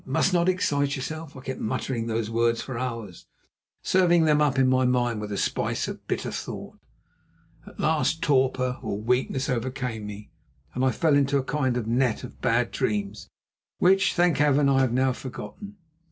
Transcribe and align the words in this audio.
Must 0.03 0.33
not 0.33 0.49
excite 0.49 0.95
yourself." 0.95 1.37
I 1.37 1.41
kept 1.41 1.59
muttering 1.61 2.07
those 2.07 2.27
words 2.31 2.59
for 2.59 2.75
hours, 2.75 3.27
serving 3.83 4.25
them 4.25 4.41
up 4.41 4.57
in 4.57 4.67
my 4.67 4.83
mind 4.83 5.21
with 5.21 5.31
a 5.31 5.37
spice 5.37 5.87
of 5.87 6.07
bitter 6.07 6.31
thought. 6.31 6.79
At 7.67 7.79
last 7.79 8.19
torpor, 8.23 8.79
or 8.81 8.97
weakness, 8.99 9.47
overcame 9.47 10.07
me, 10.07 10.31
and 10.73 10.83
I 10.83 10.89
fell 10.89 11.15
into 11.15 11.37
a 11.37 11.43
kind 11.43 11.77
of 11.77 11.85
net 11.85 12.23
of 12.23 12.41
bad 12.41 12.71
dreams 12.71 13.29
which, 13.77 14.15
thank 14.15 14.37
Heaven! 14.37 14.67
I 14.69 14.79
have 14.79 14.91
now 14.91 15.13
forgotten. 15.13 15.77